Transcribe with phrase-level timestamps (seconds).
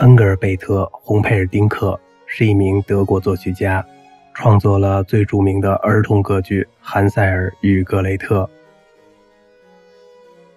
[0.00, 3.84] 恩格尔贝特·洪佩尔丁克是一名德国作曲家，
[4.32, 8.44] 创作了最著名的儿童歌剧《韩塞尔与格雷特》。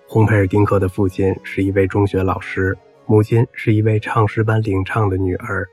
[0.08, 5.68] 洪佩尔丁克的父亲是一位中学老师，母亲是一位唱诗班领唱的女儿。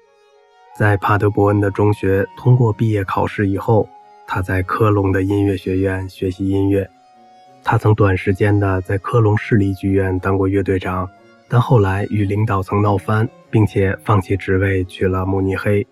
[0.77, 3.89] 在帕德伯恩的中学通过毕业考试以后，
[4.27, 6.91] 他在科隆的音乐学院学习音乐。
[7.63, 11.09] 他曾短时间的在科隆市立剧院当过乐队长，
[11.51, 15.85] 但后来与领导层闹翻，并且放弃职位去了慕尼黑。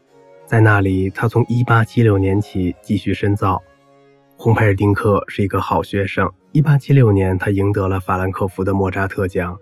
[0.46, 3.60] 在那里，他从1876年起继续深造。
[4.36, 6.30] 洪佩尔丁克是一个好学生。
[6.52, 9.58] 1876年，他赢得了法兰克福的莫扎特奖。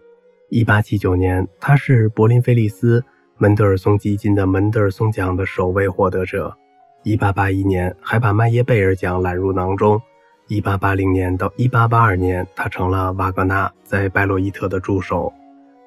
[0.50, 3.02] 1879年，他是柏林菲利斯
[3.38, 6.54] 门德尔松基金的门德尔松奖的首位获得者。
[7.04, 10.00] 1881年，还把麦耶贝尔奖揽入囊中。
[10.48, 15.32] 1880年到1882年，他成了瓦格纳在拜洛伊特的助手。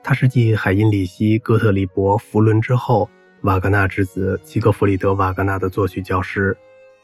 [0.01, 3.07] 他是继海因里希·哥特里伯·弗伦之后，
[3.41, 6.55] 瓦格纳之子齐格弗里德·瓦格纳的作曲教师。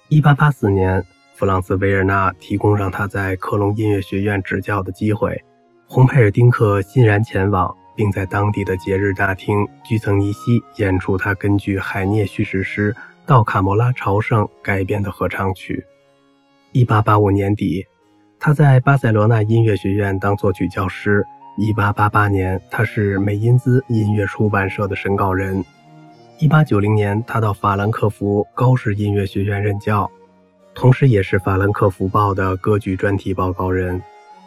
[0.09, 1.03] 1884年，
[1.35, 5.39] 弗朗茨·维尔纳提供让他在科隆音乐学院执教的机会，
[5.87, 12.93] 洪佩尔丁克欣然前往，并在当地的节日大厅居曾尼西演出他根据海涅叙事诗
[13.25, 15.85] 《到卡莫拉朝圣》改编的合唱曲。
[16.71, 17.85] 一八八五年底，
[18.39, 21.25] 他在巴塞罗那音乐学院当作曲教师。
[21.57, 25.63] 一八八八年，他是美因兹音乐出版社的审稿人。
[26.37, 30.09] 一八九零年，他到法兰克福高士音乐学院任教，
[30.73, 34.01] 同时也是法兰克福报的歌剧专题报告人。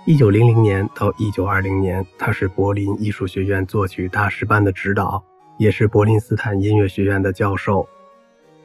[0.05, 5.23] 一九零零年到一九二零年，他是柏林艺术学院作曲大师班的指导，
[5.57, 7.89] 也是柏林斯坦音乐学院的教授。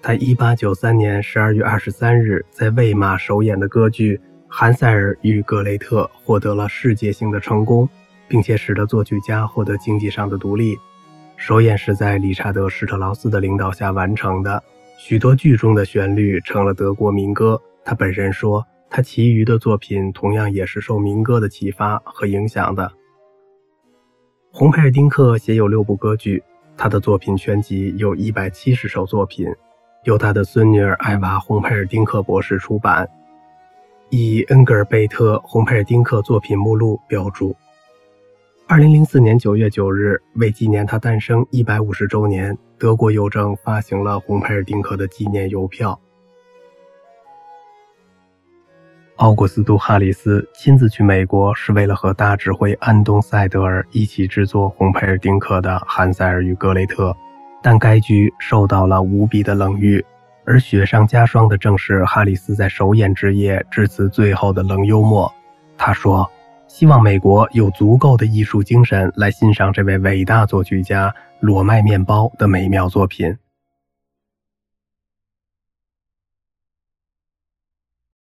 [0.02, 4.18] 他1893年12月23日在魏玛首演的歌剧
[4.50, 7.88] 《韩塞尔与格雷特》获得了世界性的成功，
[8.34, 10.76] 并且使得作曲家获得经济上的独立。
[11.38, 14.64] 首演是在理查德·施特劳斯的领导下完成的，
[14.98, 17.62] 许多剧中的旋律成了德国民歌。
[17.86, 22.92] 他本人说，他其余的作品同样也是受民歌的启发和影响的。
[24.52, 26.42] 洪佩尔丁克写有六部歌剧，
[26.76, 29.48] 他的作品全集有一百七十首作品。
[30.06, 33.08] 由他的孙女儿艾娃·洪佩尔丁克博士出版，
[34.10, 37.56] 以恩格尔贝特·洪佩尔丁克作品目录标注。
[38.74, 46.00] 二零零四年九月九日，为纪念他诞生一百五十周年，德国邮政发行了红佩尔丁克的纪念邮票。
[49.18, 57.12] 奥古斯都·哈里斯亲自去美国，是为了和大指挥安东·塞德尔一起制作红佩尔丁克的《韩塞尔与格雷特》。
[57.62, 60.04] 但该剧受到了无比的冷遇，
[60.46, 65.32] 而雪上加霜的正是哈里斯在首演之夜致辞最后的冷幽默。
[65.78, 66.28] 他说
[66.74, 73.38] ：“希望美国有足够的艺术精神来欣赏这位伟大作曲家裸麦面包的美妙作品。”